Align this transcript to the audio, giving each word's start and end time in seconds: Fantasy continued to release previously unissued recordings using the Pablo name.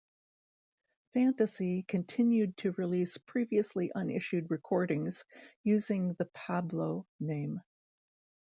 Fantasy 1.13 1.83
continued 1.87 2.57
to 2.57 2.71
release 2.71 3.19
previously 3.19 3.91
unissued 3.95 4.49
recordings 4.49 5.23
using 5.61 6.15
the 6.15 6.25
Pablo 6.25 7.05
name. 7.19 7.61